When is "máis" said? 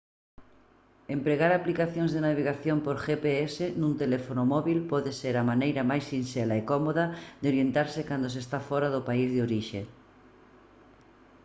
5.91-6.03